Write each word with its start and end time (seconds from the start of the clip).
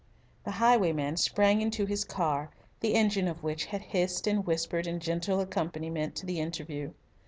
The 0.45 0.51
highwayman 0.57 1.15
sprang 1.17 1.61
into 1.61 1.85
his 1.85 2.03
car, 2.03 2.49
the 2.79 2.95
engine 2.95 3.27
of 3.27 3.43
which 3.43 3.65
had 3.65 3.83
hissed 3.83 4.25
and 4.25 4.43
whispered 4.47 4.87
in 4.87 4.99
gentle 4.99 5.39
accompaniment 5.39 6.15
to 6.15 6.25
the 6.25 6.39
interview. 6.39 6.93